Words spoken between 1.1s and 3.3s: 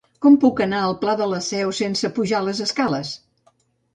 de la Seu sense pujar les escales?